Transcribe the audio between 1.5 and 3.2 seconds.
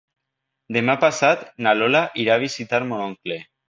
na Lola irà a visitar mon